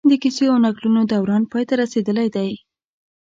[0.09, 2.49] د کيسو او نکلونو دوران پای ته رسېدلی دی